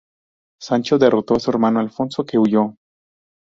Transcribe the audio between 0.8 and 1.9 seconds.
derrotó a su hermano